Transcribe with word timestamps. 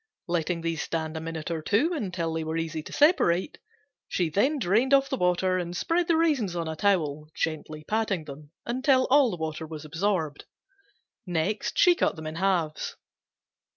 Letting 0.27 0.61
these 0.61 0.81
stand 0.81 1.15
a 1.15 1.19
minute 1.21 1.51
or 1.51 1.61
two 1.61 1.93
until 1.93 2.33
they 2.33 2.43
were 2.43 2.57
easy 2.57 2.81
to 2.81 2.91
separate, 2.91 3.59
she 4.07 4.31
then 4.31 4.57
drained 4.57 4.95
off 4.95 5.09
the 5.11 5.15
water 5.15 5.59
and 5.59 5.77
spread 5.77 6.07
the 6.07 6.17
raisins 6.17 6.55
on 6.55 6.67
a 6.67 6.75
towel, 6.75 7.27
gently 7.35 7.83
patting 7.87 8.23
them, 8.23 8.49
until 8.65 9.05
all 9.11 9.29
the 9.29 9.37
water 9.37 9.67
was 9.67 9.85
absorbed. 9.85 10.45
Next 11.27 11.77
she 11.77 11.93
cut 11.93 12.15
them 12.15 12.25
in 12.25 12.37
halves. 12.37 12.95